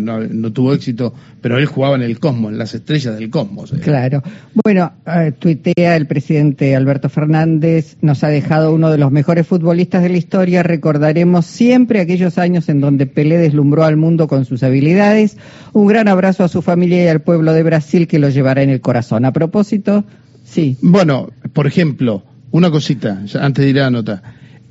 no, 0.00 0.52
tuvo 0.52 0.72
éxito, 0.72 1.14
pero 1.40 1.58
él 1.58 1.66
jugaba 1.66 1.96
en 1.96 2.02
el 2.02 2.18
cosmos, 2.18 2.52
en 2.52 2.58
las 2.58 2.74
estrellas 2.74 3.18
del 3.18 3.30
cosmos. 3.30 3.72
Eh. 3.72 3.78
Claro. 3.80 4.22
Bueno, 4.64 4.92
eh, 5.06 5.32
tuitea 5.38 5.96
el 5.96 6.06
presidente 6.06 6.74
Alberto 6.76 7.08
Fernández, 7.08 7.96
nos 8.00 8.24
ha 8.24 8.28
dejado 8.28 8.74
uno 8.74 8.90
de 8.90 8.98
los 8.98 9.10
mejores 9.10 9.46
futbolistas 9.46 10.02
de 10.02 10.08
la 10.10 10.16
historia. 10.16 10.62
Recordaremos 10.62 11.46
siempre 11.46 12.00
aquellos 12.00 12.38
años 12.38 12.68
en 12.68 12.80
donde 12.80 13.06
Pelé 13.06 13.38
deslumbró 13.38 13.84
al 13.84 13.96
mundo 13.96 14.28
con 14.28 14.44
sus 14.44 14.62
habilidades. 14.62 15.36
Un 15.72 15.86
gran 15.86 16.08
abrazo 16.08 16.44
a 16.44 16.48
su 16.48 16.62
familia 16.62 17.04
y 17.04 17.08
al 17.08 17.20
pueblo 17.20 17.52
de 17.52 17.62
Brasil 17.62 18.08
que 18.08 18.18
lo 18.18 18.28
llevará 18.28 18.62
en 18.62 18.70
el 18.70 18.80
corazón. 18.80 19.24
A 19.24 19.32
propósito, 19.32 20.04
sí. 20.44 20.76
Bueno, 20.80 21.30
por 21.52 21.66
ejemplo, 21.66 22.22
una 22.50 22.70
cosita, 22.70 23.22
antes 23.40 23.64
de 23.64 23.70
ir 23.70 23.80
a 23.80 23.84
la 23.84 23.90
nota. 23.90 24.22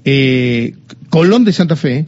Eh, 0.04 0.73
Colón 1.09 1.44
de 1.44 1.54
Santa 1.54 1.75
Fe, 1.75 2.05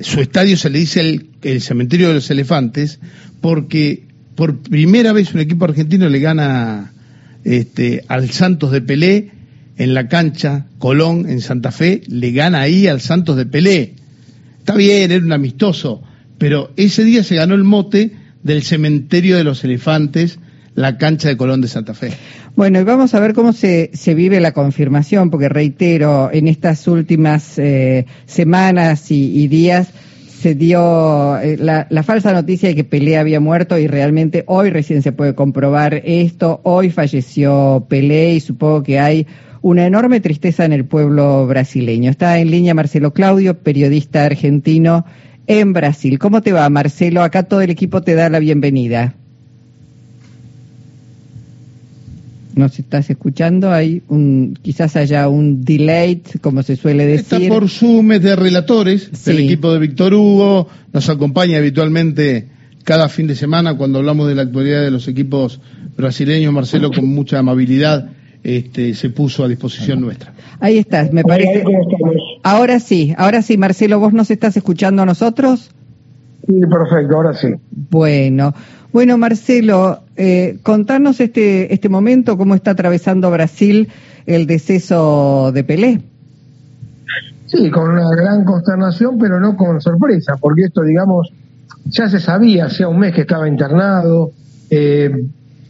su 0.00 0.20
estadio 0.20 0.56
se 0.56 0.70
le 0.70 0.78
dice 0.78 1.00
el, 1.42 1.60
cementerio 1.60 2.08
de 2.08 2.14
los 2.14 2.30
elefantes 2.30 3.00
porque 3.40 4.04
por 4.34 4.58
primera 4.58 5.12
vez 5.12 5.34
un 5.34 5.40
equipo 5.40 5.64
argentino 5.64 6.08
le 6.08 6.20
gana 6.20 6.92
este, 7.44 8.04
al 8.08 8.30
Santos 8.30 8.70
de 8.70 8.80
Pelé 8.80 9.30
en 9.76 9.94
la 9.94 10.08
cancha 10.08 10.66
Colón 10.78 11.28
en 11.28 11.40
Santa 11.40 11.70
Fe, 11.70 12.02
le 12.08 12.32
gana 12.32 12.60
ahí 12.60 12.86
al 12.86 13.00
Santos 13.00 13.36
de 13.36 13.46
Pelé. 13.46 13.94
Está 14.58 14.74
bien, 14.74 15.10
era 15.10 15.24
un 15.24 15.32
amistoso, 15.32 16.02
pero 16.36 16.72
ese 16.76 17.04
día 17.04 17.22
se 17.22 17.36
ganó 17.36 17.54
el 17.54 17.64
mote 17.64 18.12
del 18.42 18.62
cementerio 18.62 19.36
de 19.36 19.44
los 19.44 19.64
elefantes 19.64 20.38
la 20.78 20.96
cancha 20.96 21.28
de 21.28 21.36
Colón 21.36 21.60
de 21.60 21.66
Santa 21.66 21.92
Fe. 21.92 22.12
Bueno, 22.54 22.78
y 22.78 22.84
vamos 22.84 23.12
a 23.12 23.18
ver 23.18 23.34
cómo 23.34 23.52
se, 23.52 23.90
vive 24.14 24.38
la 24.38 24.52
confirmación, 24.52 25.28
porque 25.28 25.48
reitero, 25.48 26.30
en 26.32 26.46
estas 26.46 26.86
últimas 26.86 27.58
eh, 27.58 28.06
semanas 28.26 29.10
y, 29.10 29.48
días 29.48 29.88
se 30.28 30.54
dio 30.54 31.36
eh, 31.40 31.56
la, 31.58 31.88
la, 31.90 32.04
falsa 32.04 32.32
noticia 32.32 32.68
de 32.68 32.76
que 32.76 32.84
Pelé 32.84 33.18
había 33.18 33.40
muerto 33.40 33.76
y 33.76 33.88
realmente 33.88 34.44
hoy 34.46 34.70
recién 34.70 35.02
se 35.02 35.10
puede 35.10 35.34
comprobar 35.34 35.94
esto. 36.04 36.60
Hoy 36.62 36.90
falleció 36.90 37.86
Pelé 37.88 38.34
y 38.34 38.40
supongo 38.40 38.84
que 38.84 39.00
hay 39.00 39.26
una 39.62 39.84
enorme 39.84 40.20
tristeza 40.20 40.64
en 40.64 40.72
el 40.72 40.84
pueblo 40.84 41.44
brasileño. 41.48 42.08
Está 42.08 42.38
en 42.38 42.52
línea 42.52 42.74
Marcelo 42.74 43.12
Claudio, 43.12 43.58
periodista 43.58 44.24
argentino 44.24 45.04
en 45.48 45.72
Brasil. 45.72 46.20
¿Cómo 46.20 46.40
te 46.40 46.52
va, 46.52 46.70
Marcelo? 46.70 47.24
Acá 47.24 47.42
todo 47.42 47.62
el 47.62 47.70
equipo 47.70 48.02
te 48.02 48.14
da 48.14 48.28
la 48.28 48.38
bienvenida. 48.38 49.16
Nos 52.58 52.78
estás 52.78 53.08
escuchando, 53.08 53.72
hay 53.72 54.02
un, 54.08 54.58
quizás 54.60 54.96
haya 54.96 55.28
un 55.28 55.64
delay, 55.64 56.22
como 56.40 56.62
se 56.62 56.76
suele 56.76 57.06
decir. 57.06 57.42
Está 57.42 57.54
por 57.54 57.68
Zoom 57.68 58.08
de 58.08 58.36
relatores 58.36 59.24
del 59.24 59.38
equipo 59.40 59.72
de 59.72 59.78
Víctor 59.78 60.14
Hugo, 60.14 60.68
nos 60.92 61.08
acompaña 61.08 61.58
habitualmente 61.58 62.48
cada 62.84 63.08
fin 63.08 63.26
de 63.26 63.34
semana 63.34 63.76
cuando 63.76 63.98
hablamos 63.98 64.28
de 64.28 64.34
la 64.34 64.42
actualidad 64.42 64.82
de 64.82 64.90
los 64.90 65.08
equipos 65.08 65.60
brasileños, 65.96 66.52
Marcelo 66.52 66.90
con 66.90 67.06
mucha 67.06 67.38
amabilidad 67.38 68.10
este, 68.42 68.94
se 68.94 69.10
puso 69.10 69.44
a 69.44 69.48
disposición 69.48 70.00
nuestra. 70.00 70.32
Ahí 70.60 70.78
estás, 70.78 71.12
me 71.12 71.22
parece. 71.22 71.64
Ahora 72.42 72.80
sí, 72.80 73.14
ahora 73.16 73.42
sí, 73.42 73.56
Marcelo, 73.56 73.98
¿vos 73.98 74.12
nos 74.12 74.30
estás 74.30 74.56
escuchando 74.56 75.02
a 75.02 75.06
nosotros? 75.06 75.70
Sí, 76.46 76.54
perfecto, 76.60 77.16
ahora 77.16 77.34
sí. 77.34 77.48
Bueno, 77.70 78.54
bueno, 78.92 79.18
Marcelo, 79.18 80.00
eh, 80.16 80.58
contanos 80.62 81.20
este, 81.20 81.72
este 81.72 81.88
momento, 81.88 82.38
cómo 82.38 82.54
está 82.54 82.72
atravesando 82.72 83.30
Brasil 83.30 83.88
el 84.26 84.46
deceso 84.46 85.52
de 85.52 85.64
Pelé. 85.64 86.00
Sí, 87.46 87.70
con 87.70 87.90
una 87.90 88.10
gran 88.14 88.44
consternación, 88.44 89.18
pero 89.18 89.40
no 89.40 89.56
con 89.56 89.80
sorpresa, 89.80 90.36
porque 90.38 90.64
esto, 90.64 90.82
digamos, 90.82 91.32
ya 91.86 92.08
se 92.08 92.20
sabía, 92.20 92.66
hacía 92.66 92.88
un 92.88 92.98
mes 92.98 93.14
que 93.14 93.22
estaba 93.22 93.48
internado, 93.48 94.32
eh, 94.70 95.10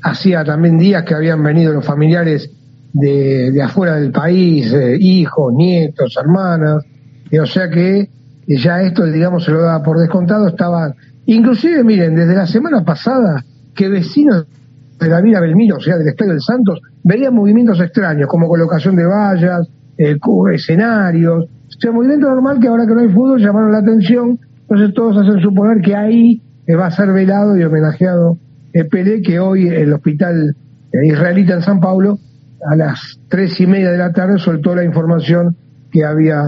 hacía 0.03 0.45
también 0.45 0.79
días 0.79 1.05
que 1.05 1.15
habían 1.15 1.43
venido 1.43 1.73
los 1.73 1.85
familiares 1.85 2.51
de, 2.93 3.63
afuera 3.63 3.97
del 3.97 4.11
país, 4.11 4.73
eh, 4.73 4.97
hijos, 4.99 5.53
nietos, 5.55 6.17
hermanas, 6.21 6.84
y 7.31 7.39
o 7.39 7.47
sea 7.47 7.69
que 7.69 8.09
ya 8.56 8.81
esto, 8.82 9.04
digamos, 9.04 9.44
se 9.44 9.50
lo 9.50 9.60
daba 9.60 9.82
por 9.82 9.98
descontado, 9.98 10.48
estaban 10.48 10.94
Inclusive, 11.28 11.84
miren, 11.84 12.14
desde 12.14 12.34
la 12.34 12.47
semana 12.47 12.82
pasada 12.82 13.44
que 13.75 13.86
vecinos 13.86 14.47
de 14.98 15.09
la 15.10 15.20
Villa 15.20 15.41
Belmiro, 15.41 15.76
o 15.76 15.81
sea, 15.81 15.98
del 15.98 16.09
Estadio 16.09 16.32
del 16.32 16.41
Santos, 16.41 16.81
veían 17.04 17.34
movimientos 17.34 17.78
extraños, 17.82 18.26
como 18.28 18.48
colocación 18.48 18.97
de 18.97 19.04
vallas, 19.04 19.69
eh, 19.98 20.16
escenarios, 20.54 21.44
o 21.44 21.81
sea, 21.81 21.92
movimiento 21.92 22.31
normal 22.31 22.59
que 22.59 22.69
ahora 22.69 22.86
que 22.86 22.94
no 22.94 23.00
hay 23.00 23.10
fútbol 23.10 23.42
llamaron 23.42 23.72
la 23.72 23.81
atención, 23.81 24.38
entonces 24.62 24.94
todos 24.94 25.19
hacen 25.19 25.42
suponer 25.42 25.82
que 25.82 25.94
ahí 25.94 26.41
eh, 26.66 26.75
va 26.75 26.86
a 26.86 26.91
ser 26.92 27.12
velado 27.12 27.59
y 27.59 27.62
homenajeado 27.62 28.38
eh, 28.72 28.84
Pelé, 28.84 29.20
que 29.20 29.38
hoy 29.38 29.69
el 29.69 29.92
hospital 29.92 30.56
israelita 31.04 31.53
en 31.53 31.62
San 31.62 31.78
Paulo, 31.78 32.19
a 32.66 32.75
las 32.75 33.20
tres 33.28 33.60
y 33.60 33.66
media 33.66 33.91
de 33.91 33.98
la 33.98 34.12
tarde, 34.12 34.38
soltó 34.38 34.75
la 34.75 34.82
información 34.82 35.54
que 35.92 36.06
había 36.06 36.41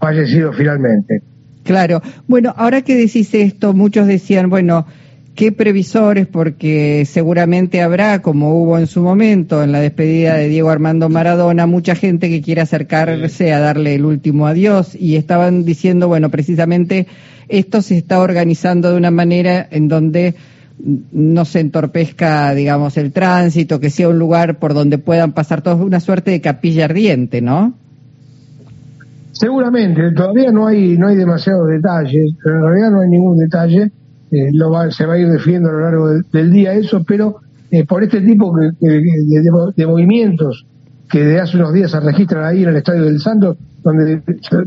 fallecido 0.00 0.54
finalmente. 0.54 1.31
Claro. 1.62 2.02
Bueno, 2.26 2.54
ahora 2.56 2.82
que 2.82 2.96
decís 2.96 3.32
esto, 3.34 3.72
muchos 3.72 4.06
decían, 4.06 4.50
bueno, 4.50 4.86
qué 5.34 5.52
previsores, 5.52 6.26
porque 6.26 7.06
seguramente 7.06 7.80
habrá, 7.80 8.20
como 8.20 8.54
hubo 8.54 8.78
en 8.78 8.86
su 8.86 9.00
momento 9.02 9.62
en 9.62 9.72
la 9.72 9.80
despedida 9.80 10.34
de 10.34 10.48
Diego 10.48 10.70
Armando 10.70 11.08
Maradona, 11.08 11.66
mucha 11.66 11.94
gente 11.94 12.28
que 12.28 12.42
quiere 12.42 12.60
acercarse 12.60 13.52
a 13.52 13.60
darle 13.60 13.94
el 13.94 14.04
último 14.04 14.46
adiós 14.46 14.94
y 14.98 15.16
estaban 15.16 15.64
diciendo, 15.64 16.08
bueno, 16.08 16.30
precisamente 16.30 17.06
esto 17.48 17.82
se 17.82 17.96
está 17.96 18.20
organizando 18.20 18.90
de 18.90 18.96
una 18.96 19.10
manera 19.10 19.66
en 19.70 19.88
donde 19.88 20.34
no 21.12 21.44
se 21.44 21.60
entorpezca, 21.60 22.54
digamos, 22.54 22.96
el 22.96 23.12
tránsito, 23.12 23.78
que 23.78 23.90
sea 23.90 24.08
un 24.08 24.18
lugar 24.18 24.58
por 24.58 24.74
donde 24.74 24.98
puedan 24.98 25.32
pasar 25.32 25.62
todos, 25.62 25.80
una 25.80 26.00
suerte 26.00 26.30
de 26.30 26.40
capilla 26.40 26.86
ardiente, 26.86 27.40
¿no? 27.40 27.74
Seguramente, 29.42 30.12
todavía 30.12 30.52
no 30.52 30.68
hay 30.68 30.96
no 30.96 31.08
hay 31.08 31.16
demasiados 31.16 31.68
detalles, 31.68 32.32
pero 32.44 32.58
en 32.58 32.62
realidad 32.62 32.92
no 32.92 33.00
hay 33.00 33.08
ningún 33.08 33.36
detalle, 33.36 33.90
eh, 34.30 34.50
lo 34.52 34.70
va, 34.70 34.88
se 34.92 35.04
va 35.04 35.14
a 35.14 35.18
ir 35.18 35.28
definiendo 35.28 35.68
a 35.68 35.72
lo 35.72 35.80
largo 35.80 36.08
del, 36.32 36.52
día 36.52 36.74
eso, 36.74 37.02
pero 37.02 37.40
eh, 37.72 37.84
por 37.84 38.04
este 38.04 38.20
tipo 38.20 38.56
de, 38.56 38.70
de, 38.80 39.84
movimientos 39.88 40.64
que 41.10 41.24
de 41.24 41.40
hace 41.40 41.56
unos 41.56 41.72
días 41.72 41.90
se 41.90 41.98
registran 41.98 42.44
ahí 42.44 42.62
en 42.62 42.68
el 42.68 42.76
Estadio 42.76 43.02
del 43.02 43.18
Santos, 43.18 43.56
donde 43.82 44.22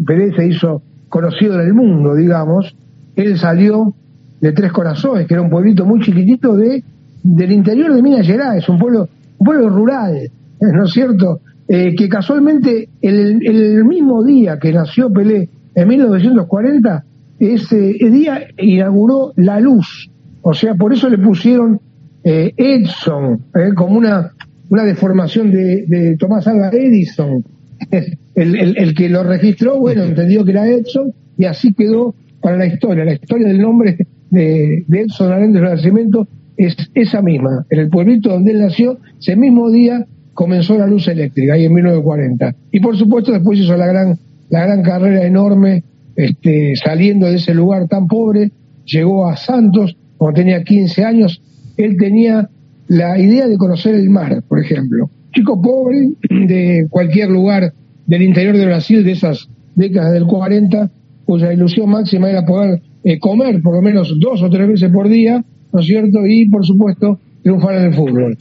Pérez 0.06 0.36
se 0.36 0.46
hizo 0.46 0.82
conocido 1.08 1.54
en 1.54 1.68
el 1.68 1.74
mundo, 1.74 2.14
digamos, 2.14 2.76
él 3.16 3.38
salió 3.38 3.94
de 4.42 4.52
Tres 4.52 4.74
Corazones, 4.74 5.26
que 5.26 5.36
era 5.36 5.42
un 5.42 5.50
pueblito 5.50 5.86
muy 5.86 6.02
chiquitito 6.02 6.54
de 6.58 6.84
del 7.24 7.52
interior 7.54 7.94
de 7.94 8.04
Minas 8.04 8.28
Gerais, 8.28 8.68
un 8.68 8.78
pueblo, 8.78 9.08
un 9.38 9.46
pueblo 9.46 9.70
rural, 9.70 10.30
¿no 10.60 10.84
es 10.84 10.92
cierto? 10.92 11.40
Eh, 11.68 11.96
que 11.96 12.08
casualmente 12.08 12.90
el, 13.02 13.40
el, 13.44 13.86
mismo 13.86 14.24
día 14.24 14.60
que 14.60 14.72
nació 14.72 15.12
Pelé, 15.12 15.50
en 15.74 15.88
1940, 15.88 17.04
ese 17.40 17.76
día 17.78 18.42
inauguró 18.60 19.34
la 19.36 19.60
luz. 19.60 20.12
O 20.44 20.54
sea, 20.54 20.76
por 20.76 20.94
eso 20.94 21.10
le 21.10 21.18
pusieron 21.18 21.82
eh, 22.24 22.54
Edison, 22.56 23.46
eh, 23.56 23.74
como 23.76 23.98
una, 23.98 24.32
una 24.70 24.84
deformación 24.84 25.52
de, 25.52 25.86
de 25.88 26.18
Tomás 26.18 26.48
Alva 26.48 26.70
Edison. 26.72 27.44
El, 28.36 28.54
el, 28.58 28.78
el, 28.78 28.94
que 28.94 29.08
lo 29.08 29.24
registró, 29.24 29.80
bueno, 29.80 30.04
entendió 30.04 30.44
que 30.44 30.52
era 30.52 30.68
Edison 30.68 31.14
y 31.38 31.46
así 31.46 31.74
quedó 31.74 32.16
para 32.42 32.58
la 32.58 32.66
historia. 32.66 33.06
La 33.06 33.14
historia 33.14 33.48
del 33.48 33.62
nombre 33.62 33.98
de, 34.30 34.84
de 34.86 35.02
Edson 35.02 35.32
Arendes 35.32 35.62
del 35.62 35.72
Nacimiento 35.72 36.28
es 36.58 36.76
esa 36.94 37.22
misma. 37.22 37.66
En 37.70 37.80
el 37.80 37.90
pueblito 37.90 38.30
donde 38.30 38.52
él 38.52 38.60
nació, 38.60 38.98
ese 39.20 39.38
mismo 39.38 39.72
día 39.72 40.06
comenzó 40.36 40.78
la 40.78 40.86
luz 40.86 41.08
eléctrica 41.08 41.54
ahí 41.54 41.66
en 41.66 41.74
1940. 41.74 42.56
Y 42.72 42.80
por 42.82 42.96
supuesto 42.96 43.32
después 43.32 43.58
hizo 43.58 43.76
la 43.76 43.88
gran, 43.88 44.20
la 44.50 44.66
gran 44.66 44.84
carrera 44.84 45.26
enorme, 45.26 45.84
este, 46.16 46.76
saliendo 46.76 47.26
de 47.26 47.38
ese 47.38 47.56
lugar 47.56 47.88
tan 47.88 48.06
pobre, 48.06 48.52
llegó 48.86 49.28
a 49.28 49.38
Santos 49.38 49.98
cuando 50.18 50.42
tenía 50.42 50.64
15 50.64 51.04
años, 51.04 51.42
él 51.78 51.98
tenía 51.98 52.50
la 52.88 53.18
idea 53.18 53.48
de 53.48 53.58
conocer 53.58 53.96
el 53.96 54.10
mar, 54.10 54.44
por 54.48 54.60
ejemplo. 54.60 55.10
Chico 55.34 55.60
pobre 55.62 56.12
de 56.30 56.86
cualquier 56.90 57.30
lugar 57.30 57.74
del 58.06 58.22
interior 58.22 58.56
de 58.56 58.66
Brasil 58.66 59.04
de 59.04 59.14
esas 59.14 59.50
décadas 59.74 60.14
del 60.14 60.26
40, 60.26 60.92
cuya 61.26 61.52
ilusión 61.52 61.90
máxima 61.90 62.30
era 62.30 62.46
poder 62.46 62.82
eh, 63.04 63.20
comer 63.20 63.62
por 63.62 63.76
lo 63.76 63.82
menos 63.82 64.14
dos 64.20 64.42
o 64.44 64.50
tres 64.50 64.68
veces 64.68 64.92
por 64.92 65.10
día, 65.10 65.44
¿no 65.74 65.80
es 65.80 65.86
cierto? 65.86 66.26
Y 66.28 66.50
por 66.50 66.66
supuesto 66.66 67.20
triunfar 67.42 67.76
en 67.76 67.84
el 67.86 67.94
fútbol. 67.94 68.38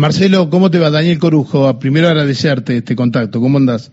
Marcelo, 0.00 0.48
¿cómo 0.48 0.70
te 0.70 0.78
va? 0.78 0.88
Daniel 0.88 1.18
Corujo, 1.18 1.78
primero 1.78 2.08
agradecerte 2.08 2.78
este 2.78 2.96
contacto, 2.96 3.38
¿cómo 3.38 3.58
andás? 3.58 3.92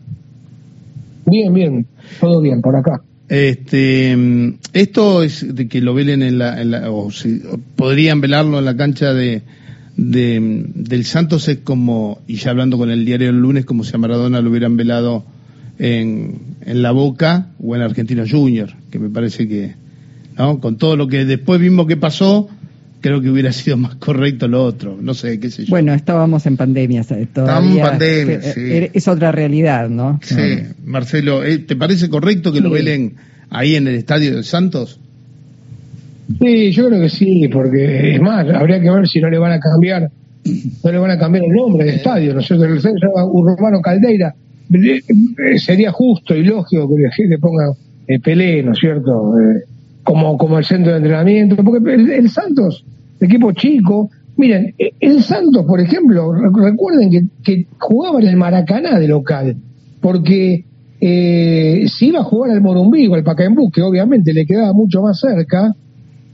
Bien, 1.26 1.54
bien, 1.54 1.86
todo 2.22 2.40
bien 2.40 2.62
por 2.62 2.78
acá. 2.78 3.02
Este, 3.28 4.18
esto 4.72 5.22
es 5.22 5.54
de 5.54 5.68
que 5.68 5.82
lo 5.82 5.94
velen 5.94 6.24
en 6.24 6.40
la, 6.40 6.90
o, 6.90 7.10
podrían 7.76 8.22
velarlo 8.22 8.58
en 8.58 8.64
la 8.64 8.78
cancha 8.78 9.14
de, 9.14 9.42
del 9.98 11.04
Santos 11.04 11.50
es 11.50 11.58
como, 11.58 12.20
y 12.26 12.36
ya 12.36 12.52
hablando 12.52 12.78
con 12.78 12.90
el 12.90 13.04
diario 13.04 13.30
el 13.30 13.42
lunes, 13.42 13.66
como 13.66 13.84
si 13.84 13.94
a 13.94 13.98
Maradona 13.98 14.40
lo 14.40 14.50
hubieran 14.50 14.78
velado 14.78 15.26
en, 15.78 16.40
en 16.62 16.82
La 16.84 16.92
Boca 16.92 17.50
o 17.62 17.76
en 17.76 17.82
Argentino 17.82 18.24
Junior, 18.26 18.70
que 18.92 18.98
me 18.98 19.10
parece 19.10 19.46
que 19.46 19.76
¿no? 20.38 20.60
Con 20.60 20.78
todo 20.78 20.96
lo 20.96 21.08
que 21.08 21.26
después 21.26 21.60
vimos 21.60 21.88
que 21.88 21.98
pasó, 21.98 22.48
creo 23.02 23.22
que 23.22 23.30
hubiera 23.30 23.52
sido 23.52 23.78
más 23.78 23.96
correcto 23.96 24.48
lo 24.48 24.64
otro, 24.64 24.98
no 25.00 25.14
sé, 25.14 25.40
qué 25.40 25.50
sé 25.50 25.66
yo. 25.66 25.70
Bueno, 25.70 25.94
estábamos 25.94 26.46
en 26.46 26.58
pandemia, 26.58 27.04
todavía. 27.04 27.26
Estábamos 27.26 27.76
en 27.76 27.82
pandemia, 27.82 28.42
sí. 28.42 28.90
Es 28.94 29.08
otra 29.08 29.32
realidad, 29.32 29.90
¿no? 29.90 30.20
Sí, 30.24 30.64
Marcelo, 30.86 31.44
eh, 31.44 31.60
¿te 31.60 31.76
parece 31.76 32.10
correcto 32.10 32.52
que 32.52 32.62
lo 32.62 32.70
velen 32.70 33.16
ahí 33.50 33.76
en 33.76 33.88
el 33.88 33.96
estadio 33.96 34.36
de 34.36 34.44
Santos? 34.44 35.00
Sí, 36.40 36.72
yo 36.72 36.88
creo 36.88 37.02
que 37.02 37.10
sí, 37.10 37.48
porque 37.48 38.16
es 38.16 38.22
más, 38.22 38.48
habría 38.54 38.82
que 38.82 38.90
ver 38.90 39.08
si 39.08 39.22
no 39.22 39.30
le 39.30 39.38
van 39.38 39.54
a 39.54 39.60
cambiar, 39.60 40.10
no 40.84 40.92
le 40.92 40.98
van 40.98 41.12
a 41.12 41.18
cambiar 41.18 41.46
el 41.46 41.52
nombre 41.52 41.86
del 41.86 41.96
estadio, 41.96 42.34
¿no 42.34 42.42
es 42.42 42.48
cierto? 42.48 42.66
El 42.66 42.78
estadio 42.78 42.98
se 43.00 43.08
llama 43.08 43.26
Urbano 43.26 43.82
Caldeira. 43.82 44.36
Eh, 44.74 45.00
eh, 45.00 45.60
sería 45.60 45.92
justo 45.94 46.36
y 46.36 46.44
lógico 46.44 46.90
que 46.94 47.28
le 47.28 47.38
ponga 47.38 47.72
el 48.08 48.20
Pelé, 48.20 48.64
¿no 48.64 48.74
es 48.74 48.80
cierto? 48.80 49.34
Como, 50.08 50.38
como 50.38 50.58
el 50.58 50.64
centro 50.64 50.92
de 50.94 51.00
entrenamiento, 51.00 51.58
porque 51.58 51.94
el, 51.94 52.30
Santos, 52.30 52.86
equipo 53.20 53.52
chico, 53.52 54.10
miren, 54.38 54.74
el 55.02 55.22
Santos, 55.22 55.66
por 55.66 55.82
ejemplo, 55.82 56.32
recuerden 56.32 57.12
que, 57.12 57.26
que 57.44 57.68
jugaba 57.78 58.22
en 58.22 58.28
el 58.30 58.38
Maracaná 58.38 59.00
de 59.00 59.08
local, 59.10 59.58
porque 60.00 60.64
eh, 61.02 61.84
si 61.90 62.08
iba 62.08 62.20
a 62.22 62.24
jugar 62.24 62.52
al 62.52 62.62
Morumbigo, 62.62 63.16
al 63.16 63.26
Pacaembú, 63.26 63.70
que 63.70 63.82
obviamente 63.82 64.34
le 64.34 64.46
quedaba 64.46 64.72
mucho 64.72 65.02
más 65.02 65.20
cerca, 65.20 65.76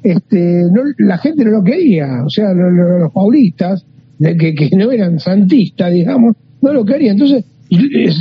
este, 0.04 0.66
no, 0.72 0.84
la 1.00 1.18
gente 1.18 1.44
no 1.44 1.50
lo 1.50 1.64
quería, 1.64 2.24
o 2.24 2.30
sea, 2.30 2.54
los, 2.54 3.12
paulistas, 3.12 3.88
de 4.20 4.38
que, 4.38 4.54
que, 4.54 4.70
no 4.78 4.92
eran 4.92 5.18
santistas, 5.18 5.92
digamos, 5.92 6.36
no 6.62 6.74
lo 6.74 6.86
querían. 6.86 7.14
Entonces, 7.14 7.44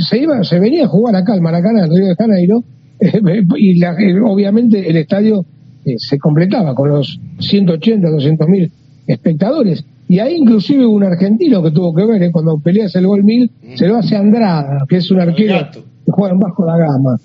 se 0.09 0.17
iba, 0.17 0.43
se 0.43 0.59
venía 0.59 0.85
a 0.85 0.87
jugar 0.87 1.15
acá 1.15 1.33
al 1.33 1.41
Maracaná, 1.41 1.83
al 1.83 1.95
Río 1.95 2.07
de 2.07 2.15
Janeiro, 2.15 2.63
y 3.57 3.79
la, 3.79 3.95
obviamente 4.23 4.89
el 4.89 4.97
estadio 4.97 5.45
eh, 5.85 5.95
se 5.97 6.17
completaba 6.17 6.73
con 6.73 6.89
los 6.89 7.19
180, 7.39 8.09
200 8.09 8.47
mil 8.47 8.71
espectadores. 9.07 9.83
Y 10.07 10.19
ahí 10.19 10.35
inclusive 10.35 10.85
un 10.85 11.03
argentino 11.03 11.63
que 11.63 11.71
tuvo 11.71 11.93
que 11.93 12.05
ver, 12.05 12.23
eh, 12.23 12.31
cuando 12.31 12.57
peleas 12.59 12.95
el 12.95 13.07
gol 13.07 13.23
mil, 13.23 13.49
mm. 13.61 13.77
se 13.77 13.87
lo 13.87 13.97
hace 13.97 14.15
Andrada, 14.15 14.85
que 14.87 14.97
es 14.97 15.11
un 15.11 15.19
arquero 15.19 15.67
que 15.73 16.11
juega 16.11 16.33
en 16.33 16.39
bajo 16.39 16.65
la 16.65 16.77
gama. 16.77 17.17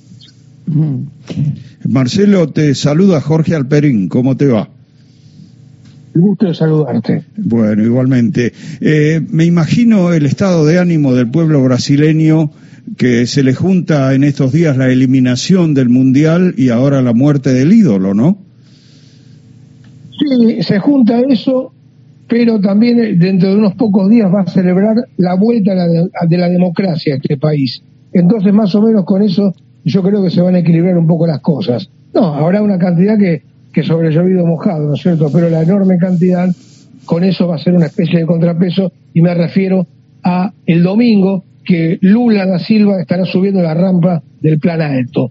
Mm. 0.67 1.89
Marcelo, 1.89 2.49
te 2.49 2.75
saluda 2.75 3.21
Jorge 3.21 3.55
Alperín, 3.55 4.09
¿cómo 4.09 4.37
te 4.37 4.47
va? 4.47 4.69
El 6.15 6.21
gusto 6.21 6.47
de 6.47 6.55
saludarte. 6.55 7.23
Bueno, 7.37 7.85
igualmente. 7.85 8.53
Eh, 8.81 9.21
me 9.31 9.45
imagino 9.45 10.13
el 10.13 10.27
estado 10.27 10.67
de 10.67 10.79
ánimo 10.79 11.15
del 11.15 11.31
pueblo 11.31 11.63
brasileño 11.63 12.51
que 12.99 13.29
se 13.29 13.45
le 13.45 13.55
junta 13.55 14.13
en 14.13 14.25
estos 14.25 14.53
días 14.53 14.77
la 14.77 14.89
eliminación 14.89 15.73
del 15.73 15.89
Mundial 15.89 16.55
y 16.59 16.71
ahora 16.71 17.01
la 17.01 17.15
muerte 17.15 17.53
del 17.53 17.73
ídolo, 17.73 18.13
¿no? 18.13 18.39
Sí, 20.19 20.63
se 20.63 20.81
junta 20.81 21.21
eso, 21.21 21.73
pero 22.29 22.61
también 22.61 22.99
eh, 22.99 23.15
dentro 23.15 23.51
de 23.51 23.57
unos 23.57 23.75
pocos 23.75 24.11
días 24.11 24.35
va 24.35 24.41
a 24.41 24.47
celebrar 24.47 24.97
la 25.17 25.37
vuelta 25.37 25.75
de 25.77 26.37
la 26.37 26.49
democracia 26.49 27.15
a 27.15 27.17
este 27.19 27.37
país. 27.37 27.81
Entonces, 28.13 28.53
más 28.53 28.75
o 28.75 28.83
menos 28.83 29.05
con 29.05 29.23
eso, 29.23 29.55
yo 29.85 30.03
creo 30.03 30.21
que 30.23 30.31
se 30.31 30.41
van 30.41 30.57
a 30.57 30.59
equilibrar 30.59 30.99
un 30.99 31.07
poco 31.07 31.27
las 31.27 31.41
cosas. 31.41 31.89
No, 32.13 32.35
habrá 32.35 32.63
una 32.63 32.79
cantidad 32.79 33.17
que, 33.17 33.43
que 33.73 33.85
sobre 33.85 34.11
mojado, 34.45 34.89
¿no 34.89 34.95
es 34.95 35.03
cierto? 35.03 35.31
Pero 35.33 35.49
la 35.49 35.63
enorme 35.63 35.99
cantidad, 35.99 36.49
con 37.05 37.23
eso 37.23 37.47
va 37.47 37.55
a 37.55 37.59
ser 37.59 37.75
una 37.75 37.87
especie 37.87 38.19
de 38.19 38.27
contrapeso, 38.27 38.93
y 39.15 39.23
me 39.23 39.35
refiero 39.35 39.87
a 40.25 40.53
el 40.67 40.83
domingo, 40.83 41.45
que 41.69 41.99
Lula 42.01 42.47
da 42.47 42.59
Silva 42.59 42.99
estará 42.99 43.27
subiendo 43.27 43.61
la 43.61 43.75
rampa 43.75 44.23
del 44.41 44.59
plan 44.59 44.81
alto. 44.81 45.31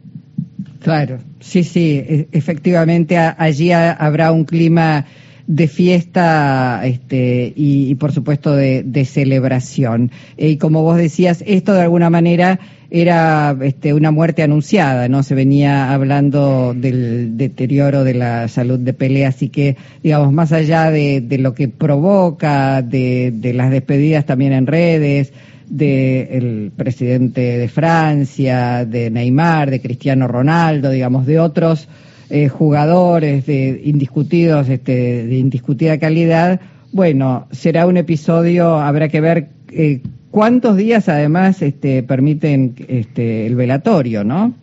Claro, 0.84 1.18
sí, 1.39 1.63
sí, 1.63 1.98
e, 1.98 2.28
efectivamente 2.31 3.18
allí 3.18 3.72
habrá 3.72 4.31
un 4.31 4.45
clima 4.45 5.06
de 5.48 5.68
fiesta 5.68 6.81
este, 6.86 7.51
y, 7.56 7.95
por 7.95 8.12
supuesto 8.12 8.56
de, 8.56 9.06
celebración. 9.06 10.12
y 10.38 10.57
como 10.57 10.84
vos 10.84 10.98
decías, 10.98 11.44
esto 11.48 11.74
de 11.74 11.81
alguna 11.81 12.12
manera 12.12 12.60
era 12.92 13.57
este, 13.63 13.95
una 13.95 14.12
muerte 14.12 14.44
anunciada, 14.44 15.10
¿no? 15.10 15.24
Se 15.24 15.34
venía 15.34 15.92
hablando 15.92 16.75
del 16.75 17.36
deterioro 17.36 18.04
de 18.04 18.13
la 18.13 18.48
salud 18.48 18.78
de 18.78 18.94
Pelé, 18.94 19.25
así 19.25 19.50
que, 19.50 19.75
digamos, 20.04 20.31
más 20.31 20.51
allá 20.51 20.92
de, 20.92 21.25
lo 21.39 21.56
que 21.56 21.68
provoca, 21.68 22.84
de, 22.84 23.34
de 23.34 23.54
las 23.54 23.72
despedidas 23.72 24.25
también 24.25 24.54
en 24.54 24.68
redes, 24.68 25.34
del 25.69 26.72
presidente 26.75 27.58
de 27.58 27.68
Francia, 27.68 28.86
de 28.86 29.10
Neymar, 29.10 29.69
de 29.69 29.81
Cristiano 29.81 30.28
Ronaldo, 30.28 30.90
digamos, 30.90 31.25
de 31.25 31.40
otros 31.40 31.88
eh, 32.30 32.50
jugadores 32.50 33.46
de 33.46 33.81
indiscutidos, 33.86 34.69
este, 34.69 35.25
de 35.25 35.38
indiscutida 35.38 35.98
calidad, 35.98 36.60
bueno, 36.92 37.48
será 37.52 37.86
un 37.86 37.98
episodio, 37.98 38.75
habrá 38.75 39.10
que 39.10 39.22
ver 39.22 39.48
eh, 39.72 40.02
cuántos 40.31 40.78
días 40.78 41.10
además 41.10 41.62
este, 41.62 42.04
permiten 42.04 42.75
este, 42.88 43.46
el 43.46 43.56
velatorio, 43.56 44.24
¿no? 44.24 44.54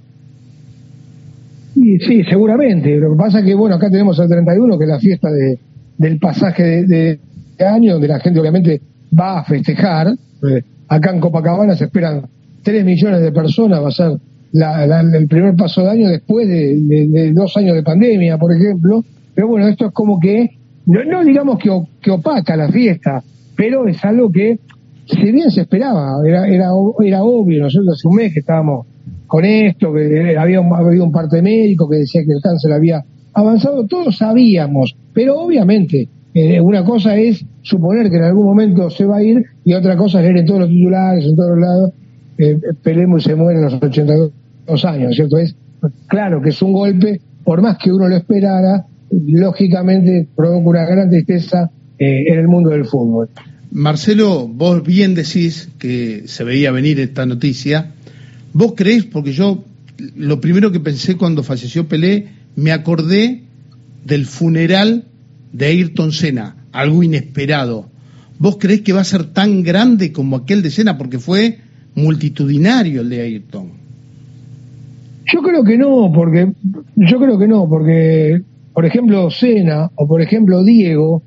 Sí, 1.74 1.98
sí, 1.98 2.22
seguramente. 2.24 2.96
Lo 2.96 3.10
que 3.10 3.16
pasa 3.16 3.40
es 3.40 3.44
que, 3.44 3.54
bueno, 3.54 3.76
acá 3.76 3.90
tenemos 3.90 4.18
el 4.18 4.28
31, 4.28 4.78
que 4.78 4.84
es 4.84 4.90
la 4.90 4.98
fiesta 4.98 5.30
de, 5.30 5.58
del 5.98 6.18
pasaje 6.18 6.84
de, 6.84 7.18
de 7.58 7.66
año, 7.66 7.94
donde 7.94 8.08
la 8.08 8.20
gente 8.20 8.40
obviamente 8.40 8.80
va 9.18 9.40
a 9.40 9.44
festejar. 9.44 10.08
Eh, 10.08 10.62
Acá 10.94 11.10
en 11.10 11.18
Copacabana 11.18 11.74
se 11.74 11.86
esperan 11.86 12.22
3 12.62 12.84
millones 12.84 13.20
de 13.20 13.32
personas, 13.32 13.82
va 13.82 13.88
a 13.88 13.90
ser 13.90 14.12
el 15.18 15.26
primer 15.26 15.56
paso 15.56 15.82
de 15.82 15.90
año 15.90 16.08
después 16.08 16.46
de, 16.46 17.32
dos 17.34 17.56
años 17.56 17.74
de 17.74 17.82
pandemia, 17.82 18.38
por 18.38 18.54
ejemplo. 18.54 19.04
Pero 19.34 19.48
bueno, 19.48 19.66
esto 19.66 19.86
es 19.86 19.92
como 19.92 20.20
que, 20.20 20.56
no, 20.86 21.24
digamos 21.24 21.58
que, 21.58 21.68
que, 22.00 22.12
opaca 22.12 22.56
la 22.56 22.68
fiesta, 22.68 23.24
pero 23.56 23.88
es 23.88 24.04
algo 24.04 24.30
que, 24.30 24.60
si 25.06 25.32
bien 25.32 25.50
se 25.50 25.62
esperaba, 25.62 26.16
era, 26.24 26.46
era, 26.46 26.70
era 27.04 27.24
obvio, 27.24 27.64
nosotros 27.64 27.98
hace 27.98 28.06
un 28.06 28.14
mes 28.14 28.32
que 28.32 28.38
estábamos 28.38 28.86
con 29.26 29.44
esto, 29.44 29.92
que 29.92 30.36
había 30.38 30.60
habido 30.60 31.04
un 31.04 31.10
parte 31.10 31.42
médico 31.42 31.90
que 31.90 31.96
decía 31.96 32.22
que 32.24 32.34
el 32.34 32.40
cáncer 32.40 32.72
había 32.72 33.04
avanzado, 33.32 33.84
todos 33.88 34.16
sabíamos, 34.16 34.94
pero 35.12 35.40
obviamente 35.40 36.08
eh, 36.34 36.60
una 36.60 36.84
cosa 36.84 37.16
es 37.16 37.44
suponer 37.62 38.10
que 38.10 38.16
en 38.16 38.24
algún 38.24 38.44
momento 38.44 38.90
se 38.90 39.04
va 39.04 39.18
a 39.18 39.22
ir 39.22 39.44
y 39.64 39.72
otra 39.72 39.96
cosa 39.96 40.18
es 40.18 40.24
leer 40.24 40.38
en 40.38 40.46
todos 40.46 40.60
los 40.60 40.68
titulares, 40.68 41.24
en 41.24 41.36
todos 41.36 41.50
los 41.50 41.60
lados, 41.60 41.92
eh, 42.38 42.58
y 42.58 43.20
se 43.20 43.34
muere 43.36 43.60
en 43.60 43.64
los 43.64 43.74
82 43.74 44.84
años, 44.84 45.14
¿cierto? 45.14 45.38
Es 45.38 45.54
claro 46.08 46.42
que 46.42 46.48
es 46.48 46.60
un 46.60 46.72
golpe, 46.72 47.20
por 47.44 47.62
más 47.62 47.78
que 47.78 47.92
uno 47.92 48.08
lo 48.08 48.16
esperara, 48.16 48.84
lógicamente 49.10 50.26
provoca 50.34 50.68
una 50.68 50.84
gran 50.84 51.08
tristeza 51.08 51.70
eh, 51.98 52.24
en 52.26 52.38
el 52.40 52.48
mundo 52.48 52.70
del 52.70 52.84
fútbol. 52.84 53.28
Marcelo, 53.70 54.48
vos 54.48 54.82
bien 54.82 55.14
decís 55.14 55.68
que 55.78 56.24
se 56.26 56.42
veía 56.42 56.72
venir 56.72 56.98
esta 56.98 57.26
noticia. 57.26 57.92
¿Vos 58.52 58.74
creés? 58.76 59.04
Porque 59.04 59.32
yo 59.32 59.62
lo 60.16 60.40
primero 60.40 60.72
que 60.72 60.80
pensé 60.80 61.16
cuando 61.16 61.44
falleció 61.44 61.86
Pelé, 61.86 62.26
me 62.56 62.72
acordé 62.72 63.42
del 64.04 64.26
funeral 64.26 65.04
de 65.54 65.66
Ayrton 65.66 66.12
Senna, 66.12 66.56
algo 66.72 67.02
inesperado. 67.02 67.86
¿Vos 68.38 68.58
creés 68.58 68.82
que 68.82 68.92
va 68.92 69.00
a 69.00 69.04
ser 69.04 69.32
tan 69.32 69.62
grande 69.62 70.12
como 70.12 70.36
aquel 70.36 70.62
de 70.62 70.70
Senna? 70.70 70.98
Porque 70.98 71.20
fue 71.20 71.58
multitudinario 71.94 73.00
el 73.02 73.08
de 73.08 73.20
Ayrton. 73.20 73.68
Yo 75.32 75.40
creo 75.42 75.64
que 75.64 75.78
no, 75.78 76.12
porque 76.12 76.52
yo 76.96 77.18
creo 77.18 77.38
que 77.38 77.46
no, 77.46 77.68
porque 77.68 78.42
por 78.74 78.84
ejemplo 78.84 79.30
Senna 79.30 79.90
o 79.94 80.06
por 80.06 80.20
ejemplo 80.20 80.64
Diego, 80.64 81.22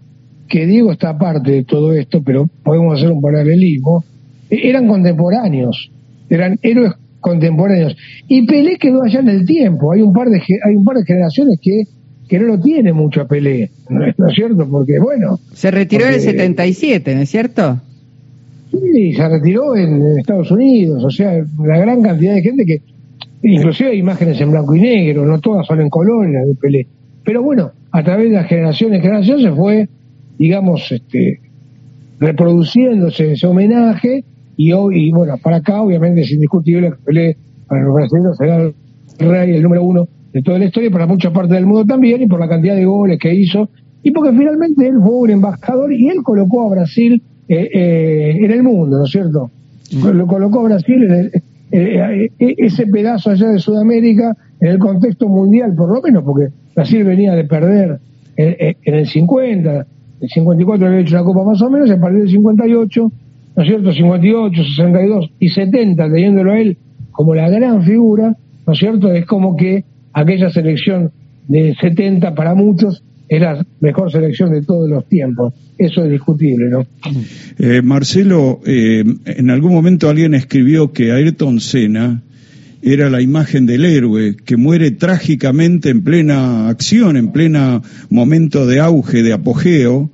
que 0.50 0.68
Diego 0.68 0.92
está 0.92 1.10
aparte 1.10 1.52
de 1.52 1.64
todo 1.64 1.94
esto, 1.94 2.22
pero 2.22 2.48
podemos 2.64 3.00
hacer 3.00 3.12
un 3.12 3.22
paralelismo, 3.22 4.04
eran 4.50 4.88
contemporáneos, 4.88 5.90
eran 6.30 6.60
héroes 6.62 6.92
contemporáneos. 7.22 7.96
Y 8.28 8.46
Pelé 8.46 8.78
quedó 8.78 9.04
allá 9.04 9.22
en 9.22 9.30
el 9.30 9.46
tiempo. 9.46 9.94
Hay 9.94 10.02
un 10.02 10.14
par 10.14 10.28
de 10.28 10.38
hay 10.38 10.76
un 10.76 10.84
par 10.84 10.98
de 10.98 11.06
generaciones 11.06 11.60
que 11.62 11.84
que 12.28 12.40
no 12.40 12.48
lo 12.48 12.60
tiene 12.60 12.94
mucho 12.94 13.22
a 13.22 13.28
Pelé, 13.28 13.72
¿no 13.90 14.06
es, 14.06 14.16
cierto? 14.36 14.68
Porque, 14.70 15.00
bueno... 15.00 15.40
Se 15.54 15.72
retiró 15.72 16.06
en 16.08 16.16
el 16.16 16.22
77, 16.22 17.16
¿no 17.16 17.22
es 17.22 17.30
cierto? 17.30 17.80
Sí, 18.72 19.14
se 19.14 19.30
retiró 19.30 19.76
en, 19.76 20.18
Estados 20.20 20.52
Unidos, 20.52 21.04
o 21.04 21.10
sea, 21.10 21.44
una 21.58 21.78
gran 21.78 22.02
cantidad 22.02 22.34
de 22.34 22.42
gente 22.42 22.66
que... 22.66 22.82
Inclusive 23.44 23.92
hay 23.92 24.00
imágenes 24.00 24.42
en 24.42 24.52
blanco 24.52 24.76
y 24.76 24.82
negro, 24.82 25.26
no 25.26 25.40
todas 25.40 25.66
son 25.68 25.80
en 25.80 25.90
color 25.90 26.28
de 26.28 26.56
Pelé. 26.56 26.88
Pero 27.24 27.44
bueno, 27.44 27.72
a 27.92 28.04
través 28.04 28.30
de 28.30 28.36
las 28.36 28.48
generaciones 28.48 28.98
en 28.98 29.04
generación 29.04 29.42
se 29.42 29.52
fue, 29.52 29.88
digamos, 30.38 30.92
este, 30.92 31.40
reproduciéndose 32.20 33.34
ese 33.34 33.48
homenaje 33.48 34.24
y 34.58 34.72
hoy, 34.72 35.08
y 35.08 35.12
bueno, 35.12 35.38
para 35.38 35.58
acá 35.58 35.82
obviamente 35.82 36.22
es 36.22 36.32
indiscutible 36.32 36.90
que 36.90 36.98
Pelé 37.06 37.38
para 37.68 37.84
los 37.84 37.94
brasileños 37.94 38.38
será 38.38 38.58
el 38.64 38.74
rey, 39.20 39.56
el 39.56 39.64
número 39.64 39.84
uno 39.84 40.08
de 40.34 40.42
toda 40.42 40.60
la 40.60 40.66
historia, 40.66 40.92
para 40.92 41.08
mucha 41.08 41.32
parte 41.32 41.54
del 41.54 41.66
mundo 41.66 41.86
también, 41.86 42.22
y 42.22 42.28
por 42.28 42.40
la 42.40 42.48
cantidad 42.48 42.76
de 42.76 42.86
goles 42.86 43.20
que 43.20 43.34
hizo, 43.34 43.70
y 44.04 44.12
porque 44.12 44.32
finalmente 44.38 44.88
él 44.88 44.96
fue 45.02 45.16
un 45.16 45.30
embajador 45.32 45.92
y 45.92 46.08
él 46.10 46.18
colocó 46.24 46.66
a 46.66 46.70
Brasil 46.70 47.22
eh, 47.48 47.70
eh, 47.74 48.38
en 48.42 48.52
el 48.52 48.64
mundo, 48.64 48.98
¿no 48.98 49.06
es 49.06 49.12
cierto? 49.12 49.50
Lo 50.14 50.28
colocó 50.28 50.62
a 50.62 50.64
Brasil 50.64 51.04
en 51.04 51.32
eh, 51.72 52.30
ese 52.40 52.88
pedazo 52.88 53.32
allá 53.32 53.50
de 53.50 53.60
Sudamérica 53.60 54.36
en 54.60 54.68
el 54.70 54.80
contexto 54.80 55.28
mundial, 55.28 55.74
por 55.76 55.90
lo 55.94 56.02
menos, 56.02 56.24
porque 56.24 56.48
Brasil 56.76 57.04
venía 57.04 57.34
de 57.36 57.46
perder 57.46 58.00
en, 58.36 58.76
en 58.84 58.94
el 58.94 59.08
50, 59.08 59.86
el 60.20 60.30
54 60.30 60.88
había 60.88 61.00
hecho 61.00 61.16
la 61.16 61.24
Copa 61.24 61.44
más 61.44 61.62
o 61.62 61.70
menos, 61.70 61.90
a 61.90 62.00
partir 62.00 62.20
del 62.20 62.30
58, 62.30 63.12
¿no 63.56 63.64
es 63.64 63.68
cierto? 63.68 63.92
58, 63.92 64.64
62 64.64 65.32
y 65.40 65.50
70, 65.50 66.12
teniéndolo 66.12 66.52
a 66.52 66.60
él 66.60 66.78
como 67.12 67.34
la 67.34 67.50
gran 67.50 67.82
figura, 67.84 68.36
¿no 68.66 68.74
es 68.74 68.80
cierto? 68.80 69.12
Es 69.12 69.26
como 69.26 69.56
que 69.56 69.84
aquella 70.18 70.50
selección 70.50 71.12
de 71.48 71.76
70 71.80 72.34
para 72.34 72.56
muchos 72.56 73.04
es 73.30 73.40
la 73.42 73.64
mejor 73.82 74.12
selección 74.12 74.52
de 74.52 74.64
todos 74.64 74.90
los 74.90 75.08
tiempos. 75.08 75.54
Eso 75.78 76.04
es 76.04 76.12
discutible, 76.12 76.70
¿no? 76.70 76.88
Eh, 77.60 77.82
Marcelo, 77.84 78.62
eh, 78.66 79.04
en 79.26 79.50
algún 79.50 79.74
momento 79.74 80.10
alguien 80.10 80.34
escribió 80.34 80.92
que 80.92 81.12
Ayrton 81.12 81.60
Senna 81.60 82.24
era 82.82 83.10
la 83.10 83.22
imagen 83.22 83.66
del 83.68 83.86
héroe 83.86 84.36
que 84.44 84.58
muere 84.58 84.92
trágicamente 84.92 85.90
en 85.90 86.04
plena 86.04 86.68
acción, 86.70 87.16
en 87.16 87.32
pleno 87.32 87.84
momento 88.10 88.66
de 88.66 88.80
auge, 88.80 89.22
de 89.22 89.34
apogeo. 89.34 90.10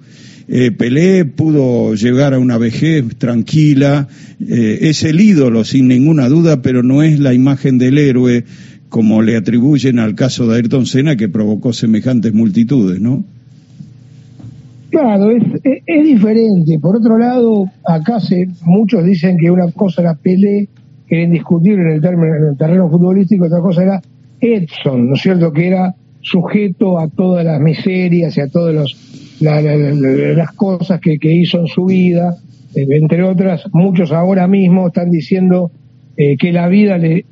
Eh, 0.49 0.71
Pelé 0.71 1.23
pudo 1.23 1.95
llegar 1.95 2.33
a 2.33 2.39
una 2.39 2.57
vejez 2.57 3.05
tranquila, 3.17 4.09
eh, 4.41 4.79
es 4.81 5.03
el 5.03 5.21
ídolo 5.21 5.63
sin 5.63 5.87
ninguna 5.87 6.27
duda, 6.27 6.61
pero 6.61 6.83
no 6.83 7.03
es 7.03 7.19
la 7.19 7.33
imagen 7.33 7.77
del 7.77 7.97
héroe 7.97 8.43
como 8.93 9.23
le 9.23 9.35
atribuyen 9.35 9.97
al 9.97 10.13
caso 10.13 10.45
de 10.45 10.57
Ayrton 10.57 10.85
Senna 10.85 11.15
que 11.15 11.27
provocó 11.27 11.73
semejantes 11.73 12.31
multitudes, 12.31 13.01
¿no? 13.01 13.23
Claro, 14.91 15.31
es, 15.31 15.41
es, 15.63 16.03
diferente. 16.05 16.77
Por 16.77 16.97
otro 16.97 17.17
lado, 17.17 17.71
acá 17.83 18.19
se, 18.19 18.47
muchos 18.65 19.03
dicen 19.03 19.37
que 19.39 19.49
una 19.49 19.71
cosa 19.71 20.03
era 20.03 20.13
Pelé 20.13 20.69
que 21.07 21.15
era 21.15 21.23
indiscutible 21.23 21.81
en 21.81 21.93
el, 21.93 22.01
término, 22.01 22.35
en 22.35 22.45
el 22.51 22.55
terreno 22.55 22.87
futbolístico, 22.87 23.45
otra 23.45 23.61
cosa 23.61 23.81
era 23.81 24.01
Edson, 24.39 25.09
¿no 25.09 25.15
es 25.15 25.21
cierto?, 25.21 25.51
que 25.51 25.69
era 25.69 25.95
sujeto 26.21 26.99
a 26.99 27.07
todas 27.07 27.43
las 27.43 27.59
miserias 27.59 28.37
y 28.37 28.41
a 28.41 28.47
todas 28.47 28.75
los, 28.75 29.41
las 29.41 30.51
cosas 30.51 31.01
que, 31.01 31.17
que, 31.17 31.33
hizo 31.33 31.61
en 31.61 31.67
su 31.67 31.85
vida, 31.85 32.35
eh, 32.75 32.85
entre 32.91 33.23
otras, 33.23 33.63
muchos 33.73 34.11
ahora 34.11 34.47
mismo 34.47 34.85
están 34.85 35.09
diciendo 35.09 35.71
eh, 36.15 36.37
que 36.37 36.51
la 36.51 36.67
vida 36.67 36.99
le, 36.99 37.25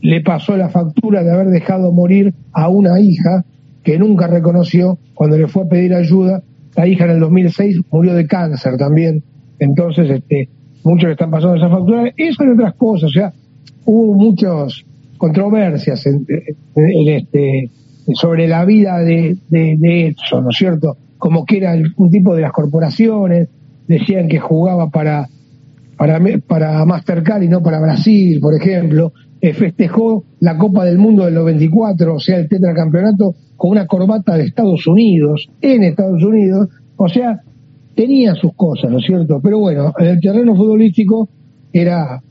le 0.00 0.20
pasó 0.20 0.56
la 0.56 0.68
factura 0.68 1.22
de 1.22 1.32
haber 1.32 1.48
dejado 1.48 1.92
morir 1.92 2.34
a 2.52 2.68
una 2.68 3.00
hija 3.00 3.44
que 3.82 3.98
nunca 3.98 4.26
reconoció 4.26 4.98
cuando 5.14 5.36
le 5.36 5.48
fue 5.48 5.64
a 5.64 5.68
pedir 5.68 5.94
ayuda. 5.94 6.42
La 6.76 6.86
hija 6.86 7.04
en 7.04 7.12
el 7.12 7.20
2006 7.20 7.80
murió 7.90 8.14
de 8.14 8.26
cáncer 8.26 8.76
también. 8.76 9.22
Entonces, 9.58 10.10
este, 10.10 10.48
muchos 10.84 11.10
están 11.10 11.30
pasando 11.30 11.56
esa 11.56 11.68
factura, 11.68 12.12
eso 12.16 12.44
y 12.44 12.48
otras 12.48 12.74
cosas, 12.74 13.10
o 13.10 13.12
sea, 13.12 13.32
hubo 13.84 14.14
muchas 14.14 14.84
controversias 15.18 16.06
en, 16.06 16.26
este, 17.08 17.70
sobre 18.14 18.46
la 18.46 18.64
vida 18.64 18.98
de, 18.98 19.36
de, 19.48 20.06
Edson, 20.08 20.44
¿no 20.44 20.50
es 20.50 20.56
cierto? 20.56 20.96
Como 21.18 21.44
que 21.44 21.58
era 21.58 21.74
un 21.96 22.10
tipo 22.10 22.34
de 22.34 22.42
las 22.42 22.52
corporaciones, 22.52 23.48
decían 23.88 24.28
que 24.28 24.38
jugaba 24.38 24.90
para, 24.90 25.28
para, 25.96 26.20
para 26.46 26.84
Mastercard 26.84 27.42
y 27.42 27.48
no 27.48 27.62
para 27.62 27.80
Brasil, 27.80 28.38
por 28.40 28.54
ejemplo, 28.54 29.12
eh, 29.40 29.52
festejó 29.52 30.24
la 30.40 30.56
Copa 30.56 30.84
del 30.84 30.98
Mundo 30.98 31.24
del 31.24 31.34
94, 31.34 32.14
o 32.14 32.20
sea, 32.20 32.38
el 32.38 32.48
tetracampeonato, 32.48 33.34
con 33.56 33.70
una 33.70 33.86
corbata 33.86 34.36
de 34.36 34.44
Estados 34.44 34.86
Unidos, 34.86 35.48
en 35.60 35.82
Estados 35.82 36.22
Unidos, 36.22 36.68
o 36.96 37.08
sea, 37.08 37.40
tenía 37.94 38.34
sus 38.34 38.54
cosas, 38.54 38.90
¿no 38.90 38.98
es 38.98 39.06
cierto? 39.06 39.40
Pero 39.42 39.58
bueno, 39.58 39.92
en 39.98 40.06
el 40.06 40.20
terreno 40.20 40.54
futbolístico 40.54 41.28
era 41.72 42.22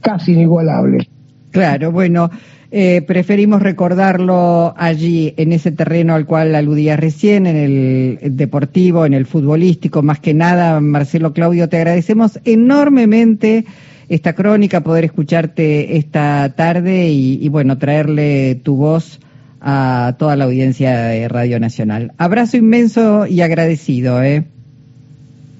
casi 0.00 0.32
inigualable. 0.32 1.08
Claro, 1.50 1.92
bueno, 1.92 2.30
eh, 2.70 3.02
preferimos 3.06 3.62
recordarlo 3.62 4.74
allí, 4.76 5.32
en 5.38 5.52
ese 5.52 5.72
terreno 5.72 6.14
al 6.14 6.26
cual 6.26 6.54
aludía 6.54 6.96
recién, 6.96 7.46
en 7.46 7.56
el 7.56 8.36
deportivo, 8.36 9.06
en 9.06 9.14
el 9.14 9.24
futbolístico, 9.24 10.02
más 10.02 10.20
que 10.20 10.34
nada, 10.34 10.80
Marcelo 10.80 11.32
Claudio, 11.32 11.68
te 11.68 11.78
agradecemos 11.78 12.38
enormemente 12.44 13.64
esta 14.08 14.34
crónica, 14.34 14.82
poder 14.82 15.04
escucharte 15.04 15.96
esta 15.96 16.54
tarde 16.56 17.08
y, 17.08 17.38
y 17.44 17.48
bueno, 17.48 17.78
traerle 17.78 18.54
tu 18.62 18.76
voz 18.76 19.20
a 19.60 20.14
toda 20.18 20.36
la 20.36 20.44
audiencia 20.44 20.96
de 20.98 21.28
Radio 21.28 21.60
Nacional. 21.60 22.12
Abrazo 22.18 22.56
inmenso 22.56 23.26
y 23.26 23.40
agradecido, 23.40 24.22
¿eh? 24.22 24.44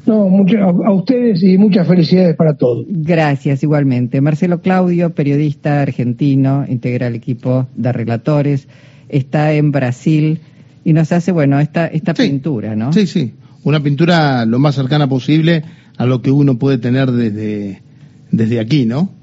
No, 0.07 0.26
a 0.87 0.93
ustedes 0.93 1.43
y 1.43 1.59
muchas 1.59 1.87
felicidades 1.87 2.35
para 2.35 2.55
todos. 2.55 2.87
Gracias, 2.88 3.62
igualmente. 3.62 4.23
Marcelo 4.23 4.62
Claudio, 4.62 5.11
periodista 5.11 5.83
argentino, 5.83 6.64
integra 6.67 7.09
el 7.09 7.14
equipo 7.14 7.67
de 7.76 7.93
relatores, 7.93 8.69
está 9.11 9.52
en 9.52 9.71
Brasil 9.71 10.40
y 10.83 10.95
nos 10.95 11.12
hace, 11.12 11.31
bueno, 11.31 11.61
esta, 11.61 11.88
esta 11.88 12.14
pintura, 12.14 12.75
¿no? 12.75 12.90
Sí, 12.95 13.07
sí, 13.07 13.35
una 13.64 13.81
pintura 13.81 14.47
lo 14.47 14.59
más 14.59 14.76
cercana 14.76 15.07
posible 15.07 15.62
a 15.99 16.07
lo 16.07 16.23
que 16.23 16.31
uno 16.31 16.59
puede 16.59 16.78
tener 16.78 17.11
desde, 17.11 17.83
desde 18.30 18.61
aquí, 18.61 18.87
¿no? 18.87 19.14